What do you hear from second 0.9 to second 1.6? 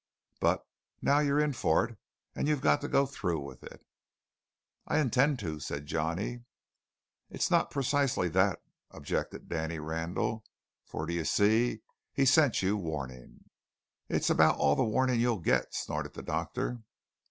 now you're in